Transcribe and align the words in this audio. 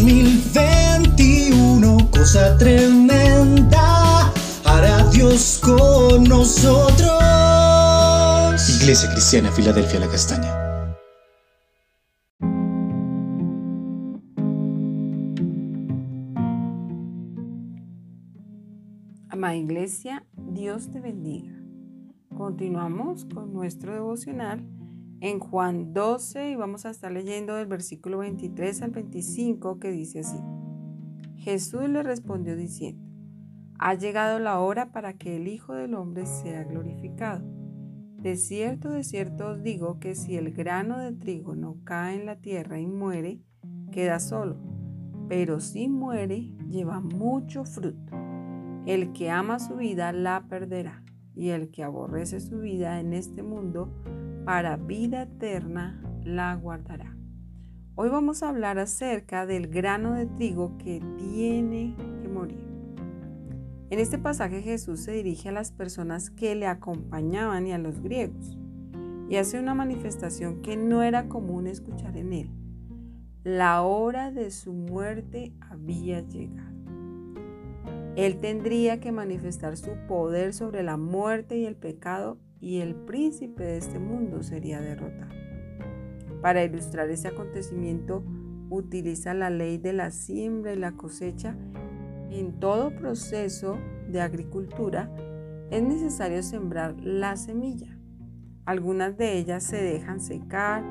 2021, 0.00 2.10
cosa 2.10 2.56
tremenda, 2.56 4.32
hará 4.64 5.04
Dios 5.10 5.60
con 5.62 6.24
nosotros. 6.24 7.20
Iglesia 8.80 9.10
Cristiana, 9.12 9.52
Filadelfia, 9.52 10.00
la 10.00 10.08
Castaña. 10.08 10.50
Amada 19.28 19.54
Iglesia, 19.54 20.24
Dios 20.34 20.90
te 20.90 21.00
bendiga. 21.00 21.52
Continuamos 22.34 23.26
con 23.26 23.52
nuestro 23.52 23.92
devocional 23.92 24.66
en 25.20 25.38
Juan 25.38 25.92
12 25.92 26.50
y 26.50 26.56
vamos 26.56 26.86
a 26.86 26.90
estar 26.90 27.12
leyendo 27.12 27.54
del 27.54 27.66
versículo 27.66 28.18
23 28.18 28.82
al 28.82 28.90
25 28.90 29.78
que 29.78 29.90
dice 29.90 30.20
así. 30.20 30.38
Jesús 31.36 31.88
le 31.88 32.02
respondió 32.02 32.56
diciendo, 32.56 33.10
ha 33.78 33.94
llegado 33.94 34.38
la 34.38 34.60
hora 34.60 34.92
para 34.92 35.14
que 35.14 35.36
el 35.36 35.48
Hijo 35.48 35.74
del 35.74 35.94
Hombre 35.94 36.26
sea 36.26 36.64
glorificado. 36.64 37.44
De 38.18 38.36
cierto, 38.36 38.90
de 38.90 39.04
cierto 39.04 39.48
os 39.48 39.62
digo 39.62 39.98
que 39.98 40.14
si 40.14 40.36
el 40.36 40.52
grano 40.52 40.98
de 40.98 41.12
trigo 41.12 41.54
no 41.54 41.78
cae 41.84 42.16
en 42.16 42.26
la 42.26 42.36
tierra 42.36 42.78
y 42.78 42.86
muere, 42.86 43.40
queda 43.90 44.20
solo, 44.20 44.58
pero 45.28 45.60
si 45.60 45.88
muere, 45.88 46.50
lleva 46.68 47.00
mucho 47.00 47.64
fruto. 47.64 48.12
El 48.84 49.12
que 49.12 49.30
ama 49.30 49.58
su 49.58 49.76
vida 49.76 50.12
la 50.12 50.46
perderá, 50.48 51.02
y 51.34 51.48
el 51.48 51.70
que 51.70 51.82
aborrece 51.82 52.40
su 52.40 52.58
vida 52.58 53.00
en 53.00 53.14
este 53.14 53.42
mundo, 53.42 53.90
para 54.44 54.76
vida 54.76 55.22
eterna 55.22 56.00
la 56.24 56.54
guardará. 56.54 57.16
Hoy 57.94 58.08
vamos 58.08 58.42
a 58.42 58.48
hablar 58.48 58.78
acerca 58.78 59.44
del 59.44 59.68
grano 59.68 60.14
de 60.14 60.26
trigo 60.26 60.78
que 60.78 61.02
tiene 61.18 61.94
que 62.22 62.28
morir. 62.28 62.64
En 63.90 63.98
este 63.98 64.18
pasaje 64.18 64.62
Jesús 64.62 65.00
se 65.00 65.12
dirige 65.12 65.50
a 65.50 65.52
las 65.52 65.72
personas 65.72 66.30
que 66.30 66.54
le 66.54 66.66
acompañaban 66.66 67.66
y 67.66 67.72
a 67.72 67.78
los 67.78 68.00
griegos, 68.00 68.56
y 69.28 69.36
hace 69.36 69.60
una 69.60 69.74
manifestación 69.74 70.62
que 70.62 70.76
no 70.76 71.02
era 71.02 71.28
común 71.28 71.66
escuchar 71.66 72.16
en 72.16 72.32
él. 72.32 72.50
La 73.44 73.82
hora 73.82 74.30
de 74.30 74.50
su 74.50 74.72
muerte 74.72 75.52
había 75.60 76.20
llegado. 76.20 76.70
Él 78.16 78.40
tendría 78.40 79.00
que 79.00 79.12
manifestar 79.12 79.76
su 79.76 79.92
poder 80.08 80.52
sobre 80.52 80.82
la 80.82 80.96
muerte 80.96 81.58
y 81.58 81.64
el 81.64 81.76
pecado 81.76 82.38
y 82.60 82.80
el 82.80 82.94
príncipe 82.94 83.64
de 83.64 83.78
este 83.78 83.98
mundo 83.98 84.42
sería 84.42 84.80
derrotado. 84.80 85.34
Para 86.42 86.62
ilustrar 86.64 87.10
este 87.10 87.28
acontecimiento, 87.28 88.22
utiliza 88.70 89.34
la 89.34 89.50
ley 89.50 89.78
de 89.78 89.92
la 89.92 90.10
siembra 90.10 90.72
y 90.72 90.76
la 90.76 90.92
cosecha. 90.92 91.56
En 92.30 92.60
todo 92.60 92.94
proceso 92.94 93.78
de 94.08 94.20
agricultura 94.20 95.10
es 95.70 95.82
necesario 95.82 96.42
sembrar 96.42 96.94
la 97.00 97.36
semilla. 97.36 97.98
Algunas 98.64 99.16
de 99.16 99.38
ellas 99.38 99.64
se 99.64 99.82
dejan 99.82 100.20
secar, 100.20 100.84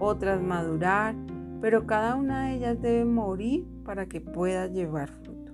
otras 0.00 0.40
madurar, 0.42 1.14
pero 1.60 1.86
cada 1.86 2.14
una 2.14 2.46
de 2.46 2.56
ellas 2.56 2.80
debe 2.80 3.04
morir 3.04 3.66
para 3.84 4.06
que 4.06 4.20
pueda 4.20 4.66
llevar 4.66 5.08
fruto. 5.08 5.52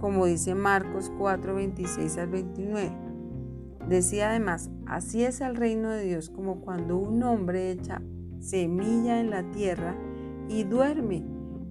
Como 0.00 0.26
dice 0.26 0.54
Marcos 0.54 1.10
4, 1.18 1.54
26 1.54 2.18
al 2.18 2.28
29. 2.28 3.03
Decía 3.88 4.30
además, 4.30 4.70
así 4.86 5.24
es 5.24 5.40
el 5.40 5.56
reino 5.56 5.90
de 5.90 6.04
Dios 6.04 6.30
como 6.30 6.60
cuando 6.60 6.96
un 6.96 7.22
hombre 7.22 7.70
echa 7.70 8.00
semilla 8.40 9.20
en 9.20 9.30
la 9.30 9.50
tierra 9.50 9.96
y 10.48 10.64
duerme 10.64 11.24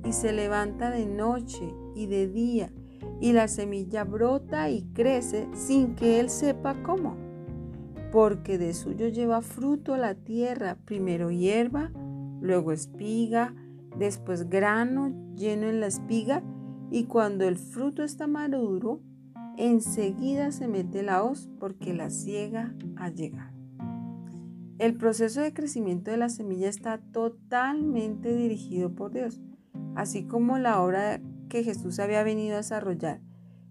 y 0.03 0.13
se 0.13 0.33
levanta 0.33 0.89
de 0.91 1.05
noche 1.05 1.73
y 1.95 2.07
de 2.07 2.27
día 2.27 2.71
y 3.19 3.31
la 3.31 3.47
semilla 3.47 4.03
brota 4.03 4.69
y 4.69 4.83
crece 4.93 5.47
sin 5.53 5.95
que 5.95 6.19
él 6.19 6.29
sepa 6.29 6.81
cómo. 6.83 7.15
Porque 8.11 8.57
de 8.57 8.73
suyo 8.73 9.07
lleva 9.07 9.41
fruto 9.41 9.97
la 9.97 10.13
tierra, 10.13 10.77
primero 10.85 11.31
hierba, 11.31 11.91
luego 12.41 12.71
espiga, 12.71 13.55
después 13.97 14.49
grano 14.49 15.13
lleno 15.35 15.67
en 15.67 15.79
la 15.79 15.87
espiga 15.87 16.43
y 16.91 17.05
cuando 17.05 17.45
el 17.47 17.57
fruto 17.57 18.03
está 18.03 18.27
maduro, 18.27 19.01
enseguida 19.57 20.51
se 20.51 20.67
mete 20.67 21.03
la 21.03 21.23
hoz 21.23 21.49
porque 21.59 21.93
la 21.93 22.09
ciega 22.09 22.73
ha 22.95 23.09
llegado. 23.09 23.53
El 24.79 24.95
proceso 24.95 25.41
de 25.41 25.53
crecimiento 25.53 26.11
de 26.11 26.17
la 26.17 26.29
semilla 26.29 26.67
está 26.67 26.97
totalmente 26.97 28.35
dirigido 28.35 28.93
por 28.95 29.13
Dios, 29.13 29.41
así 29.95 30.23
como 30.23 30.57
la 30.57 30.81
obra 30.81 31.21
que 31.49 31.63
Jesús 31.63 31.99
había 31.99 32.23
venido 32.23 32.55
a 32.55 32.57
desarrollar 32.57 33.21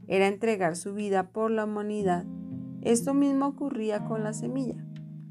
era 0.06 0.26
entregar 0.26 0.76
su 0.76 0.94
vida 0.94 1.30
por 1.30 1.50
la 1.50 1.64
humanidad. 1.64 2.26
Esto 2.82 3.14
mismo 3.14 3.46
ocurría 3.46 4.04
con 4.04 4.24
la 4.24 4.32
semilla. 4.32 4.84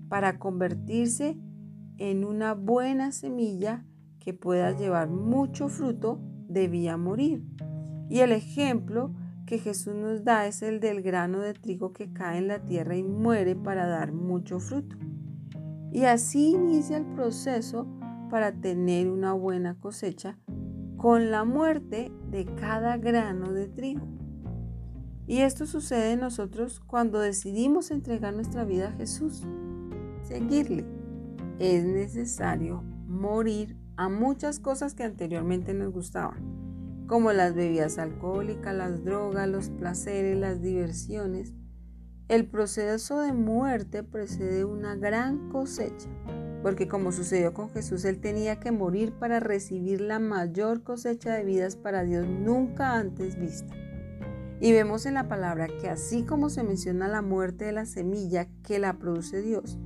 Para 0.10 0.40
convertirse 0.40 1.38
en 1.98 2.26
una 2.26 2.54
buena 2.54 3.12
semilla 3.12 3.86
que 4.20 4.34
pueda 4.34 4.72
llevar 4.72 5.10
mucho 5.10 5.68
fruto, 5.68 6.20
debía 6.48 6.98
morir. 6.98 7.44
Y 8.10 8.20
el 8.20 8.32
ejemplo 8.32 9.14
que 9.46 9.58
Jesús 9.58 9.96
nos 9.96 10.24
da 10.24 10.48
es 10.48 10.62
el 10.62 10.80
del 10.80 11.02
grano 11.02 11.40
de 11.40 11.54
trigo 11.54 11.94
que 11.94 12.12
cae 12.12 12.38
en 12.38 12.48
la 12.48 12.60
tierra 12.60 12.96
y 12.96 13.04
muere 13.04 13.56
para 13.56 13.86
dar 13.88 14.12
mucho 14.12 14.60
fruto. 14.60 14.96
Y 15.92 16.06
así 16.06 16.52
inicia 16.52 16.98
el 16.98 17.06
proceso 17.06 17.88
para 18.30 18.54
tener 18.54 19.10
una 19.10 19.34
buena 19.34 19.76
cosecha 19.76 20.38
con 20.98 21.32
la 21.32 21.44
muerte 21.44 22.12
de 22.30 22.46
cada 22.46 22.98
grano 22.98 23.52
de 23.52 23.68
trigo. 23.68 24.08
Y 25.28 25.40
esto 25.40 25.66
sucede 25.66 26.14
en 26.14 26.22
nosotros 26.22 26.80
cuando 26.80 27.20
decidimos 27.20 27.92
entregar 27.92 28.34
nuestra 28.34 28.64
vida 28.64 28.90
a 28.90 28.92
Jesús, 28.94 29.44
seguirle. 30.24 30.86
Es 31.60 31.84
necesario 31.84 32.84
morir 33.08 33.78
a 33.98 34.10
muchas 34.10 34.60
cosas 34.60 34.94
que 34.94 35.04
anteriormente 35.04 35.74
nos 35.74 35.92
gustaban 35.92 36.61
como 37.12 37.34
las 37.34 37.54
bebidas 37.54 37.98
alcohólicas, 37.98 38.74
las 38.74 39.04
drogas, 39.04 39.46
los 39.46 39.70
placeres, 39.70 40.38
las 40.38 40.62
diversiones. 40.62 41.54
El 42.30 42.48
proceso 42.48 43.20
de 43.20 43.34
muerte 43.34 44.02
precede 44.02 44.64
una 44.64 44.96
gran 44.96 45.50
cosecha, 45.50 46.08
porque 46.64 46.88
como 46.88 47.12
sucedió 47.12 47.54
con 47.54 47.70
Jesús, 47.70 48.06
Él 48.06 48.22
tenía 48.22 48.62
que 48.62 48.72
morir 48.72 49.12
para 49.12 49.42
recibir 49.42 50.00
la 50.00 50.20
mayor 50.20 50.84
cosecha 50.84 51.34
de 51.34 51.44
vidas 51.44 51.76
para 51.76 52.06
Dios 52.06 52.26
nunca 52.26 52.94
antes 52.94 53.38
vista. 53.38 53.76
Y 54.62 54.72
vemos 54.72 55.06
en 55.06 55.16
la 55.16 55.28
palabra 55.28 55.68
que 55.82 55.90
así 55.90 56.24
como 56.24 56.50
se 56.50 56.64
menciona 56.64 57.10
la 57.10 57.22
muerte 57.22 57.66
de 57.66 57.74
la 57.74 57.86
semilla 57.86 58.48
que 58.64 58.80
la 58.80 58.98
produce 59.00 59.42
Dios, 59.42 59.78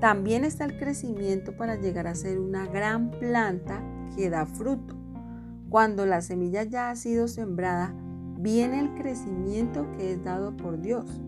también 0.00 0.46
está 0.46 0.64
el 0.64 0.78
crecimiento 0.78 1.58
para 1.58 1.76
llegar 1.76 2.06
a 2.06 2.14
ser 2.14 2.38
una 2.38 2.66
gran 2.66 3.10
planta 3.10 3.82
que 4.16 4.30
da 4.30 4.46
fruto. 4.46 5.03
Cuando 5.74 6.06
la 6.06 6.20
semilla 6.20 6.62
ya 6.62 6.90
ha 6.90 6.94
sido 6.94 7.26
sembrada, 7.26 7.92
viene 8.38 8.78
el 8.78 8.94
crecimiento 8.94 9.90
que 9.96 10.12
es 10.12 10.22
dado 10.22 10.56
por 10.56 10.80
Dios. 10.80 11.20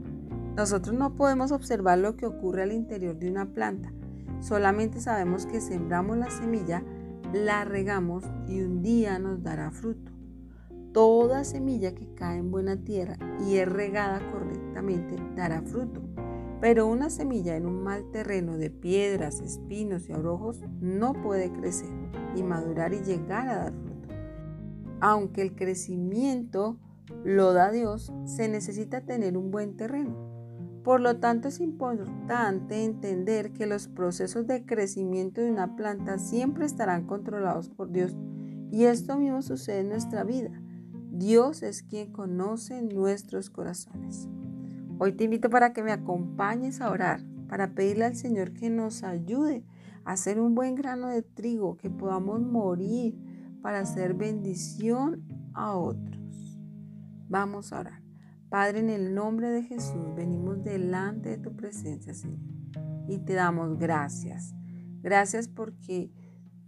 Nosotros 0.55 0.95
no 0.95 1.17
podemos 1.17 1.51
observar 1.51 1.99
lo 1.99 2.17
que 2.17 2.27
ocurre 2.27 2.63
al 2.63 2.71
interior 2.71 3.19
de 3.19 3.29
una 3.29 3.47
planta. 3.47 3.93
Solamente 4.39 5.01
sabemos 5.01 5.47
que 5.47 5.61
sembramos 5.61 6.17
la 6.17 6.31
semilla, 6.31 6.85
la 7.33 7.65
regamos 7.65 8.23
y 8.47 8.61
un 8.61 8.83
día 8.83 9.19
nos 9.19 9.43
dará 9.43 9.73
fruto. 9.73 10.13
Toda 10.93 11.43
semilla 11.43 11.97
que 11.97 12.15
cae 12.15 12.39
en 12.39 12.53
buena 12.53 12.77
tierra 12.77 13.17
y 13.45 13.57
es 13.57 13.69
regada 13.69 14.21
correctamente 14.31 15.17
dará 15.35 15.61
fruto. 15.63 16.03
Pero 16.61 16.87
una 16.87 17.11
semilla 17.11 17.57
en 17.57 17.67
un 17.67 17.83
mal 17.83 18.13
terreno 18.13 18.59
de 18.59 18.71
piedras, 18.71 19.41
espinos 19.41 20.09
y 20.09 20.13
abrojos 20.13 20.61
no 20.81 21.15
puede 21.15 21.51
crecer 21.51 21.91
y 22.37 22.45
madurar 22.45 22.95
y 22.95 23.01
llegar 23.01 23.49
a 23.49 23.57
dar 23.57 23.73
fruto 23.73 23.96
aunque 25.01 25.43
el 25.43 25.55
crecimiento 25.55 26.79
lo 27.25 27.53
da 27.53 27.71
Dios, 27.71 28.13
se 28.25 28.49
necesita 28.49 29.03
tener 29.03 29.37
un 29.37 29.51
buen 29.51 29.77
terreno. 29.77 30.37
Por 30.83 31.01
lo 31.01 31.19
tanto, 31.19 31.49
es 31.49 31.61
importante 31.61 32.85
entender 32.85 33.53
que 33.53 33.67
los 33.67 33.89
procesos 33.89 34.47
de 34.47 34.65
crecimiento 34.65 35.41
de 35.41 35.51
una 35.51 35.75
planta 35.75 36.19
siempre 36.19 36.65
estarán 36.65 37.07
controlados 37.07 37.69
por 37.69 37.91
Dios. 37.91 38.17
Y 38.71 38.85
esto 38.85 39.17
mismo 39.17 39.43
sucede 39.43 39.81
en 39.81 39.89
nuestra 39.89 40.23
vida. 40.23 40.51
Dios 41.11 41.63
es 41.63 41.83
quien 41.83 42.13
conoce 42.13 42.83
nuestros 42.83 43.51
corazones. 43.51 44.29
Hoy 44.99 45.13
te 45.13 45.25
invito 45.25 45.51
para 45.51 45.73
que 45.73 45.83
me 45.83 45.93
acompañes 45.93 46.81
a 46.81 46.91
orar, 46.91 47.21
para 47.49 47.75
pedirle 47.75 48.05
al 48.05 48.17
Señor 48.17 48.53
que 48.53 48.71
nos 48.71 49.03
ayude 49.03 49.65
a 50.05 50.13
hacer 50.13 50.39
un 50.39 50.55
buen 50.55 50.75
grano 50.75 51.09
de 51.09 51.23
trigo, 51.23 51.77
que 51.77 51.91
podamos 51.91 52.41
morir 52.41 53.17
para 53.67 53.81
hacer 53.81 54.15
bendición 54.15 55.27
a 55.53 55.77
otros. 55.77 56.57
Vamos 57.29 57.73
a 57.73 57.81
orar. 57.81 58.01
Padre, 58.49 58.79
en 58.79 58.91
el 58.91 59.13
nombre 59.13 59.51
de 59.51 59.65
Jesús, 59.65 60.15
venimos 60.15 60.63
delante 60.63 61.31
de 61.31 61.39
tu 61.39 61.57
presencia, 61.57 62.15
Señor, 62.15 62.39
y 63.09 63.19
te 63.19 63.33
damos 63.33 63.77
gracias. 63.77 64.55
Gracias 65.03 65.49
porque 65.49 66.13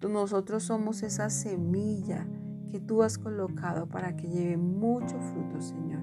nosotros 0.02 0.64
somos 0.64 1.04
esa 1.04 1.30
semilla 1.30 2.26
que 2.68 2.80
tú 2.80 3.04
has 3.04 3.16
colocado 3.16 3.88
para 3.88 4.16
que 4.16 4.26
lleve 4.26 4.56
mucho 4.56 5.20
fruto, 5.20 5.60
Señor. 5.60 6.02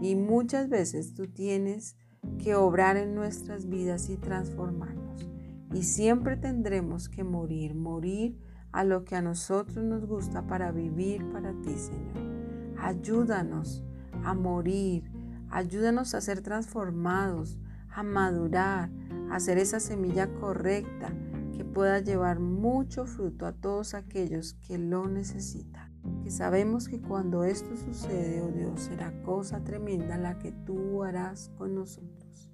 Y 0.00 0.16
muchas 0.16 0.68
veces 0.68 1.14
tú 1.14 1.28
tienes 1.28 1.96
que 2.42 2.56
obrar 2.56 2.96
en 2.96 3.14
nuestras 3.14 3.68
vidas 3.68 4.10
y 4.10 4.16
transformarnos. 4.16 5.30
Y 5.72 5.84
siempre 5.84 6.36
tendremos 6.36 7.08
que 7.08 7.22
morir, 7.22 7.76
morir 7.76 8.36
a 8.76 8.84
lo 8.84 9.06
que 9.06 9.16
a 9.16 9.22
nosotros 9.22 9.82
nos 9.82 10.04
gusta 10.04 10.46
para 10.46 10.70
vivir 10.70 11.26
para 11.30 11.54
ti, 11.62 11.78
Señor. 11.78 12.76
Ayúdanos 12.76 13.82
a 14.22 14.34
morir, 14.34 15.10
ayúdanos 15.48 16.14
a 16.14 16.20
ser 16.20 16.42
transformados, 16.42 17.58
a 17.88 18.02
madurar, 18.02 18.90
a 19.30 19.40
ser 19.40 19.56
esa 19.56 19.80
semilla 19.80 20.30
correcta 20.34 21.10
que 21.56 21.64
pueda 21.64 22.00
llevar 22.00 22.38
mucho 22.38 23.06
fruto 23.06 23.46
a 23.46 23.52
todos 23.52 23.94
aquellos 23.94 24.52
que 24.52 24.76
lo 24.76 25.08
necesitan. 25.08 25.90
Que 26.22 26.30
sabemos 26.30 26.86
que 26.86 27.00
cuando 27.00 27.44
esto 27.44 27.78
sucede, 27.78 28.42
oh 28.42 28.52
Dios, 28.52 28.78
será 28.82 29.22
cosa 29.22 29.64
tremenda 29.64 30.18
la 30.18 30.38
que 30.38 30.52
tú 30.52 31.02
harás 31.02 31.50
con 31.56 31.74
nosotros. 31.74 32.50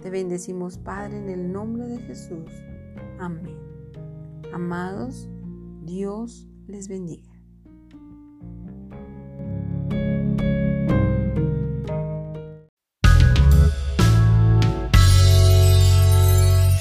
Te 0.00 0.08
bendecimos, 0.08 0.78
Padre, 0.78 1.18
en 1.18 1.28
el 1.28 1.52
nombre 1.52 1.86
de 1.86 1.98
Jesús. 1.98 2.50
Amén. 3.18 3.58
Amados, 4.54 5.28
Dios 5.86 6.46
les 6.66 6.88
bendiga. 6.88 7.30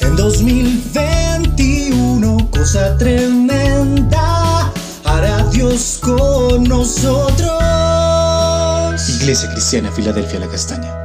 En 0.01 0.15
2021, 0.15 2.49
cosa 2.49 2.97
tremenda, 2.97 4.73
hará 5.03 5.47
Dios 5.51 5.99
con 6.01 6.63
nosotros. 6.63 7.51
Iglesia 9.21 9.51
Cristiana 9.51 9.91
Filadelfia 9.91 10.39
La 10.39 10.47
Castaña. 10.47 11.04